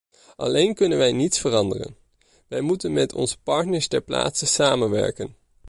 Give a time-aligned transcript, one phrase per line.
[0.35, 1.95] Alleen kunnen wij niets veranderen:
[2.47, 5.35] wij moeten met onze partners ter plaatse samenwerken.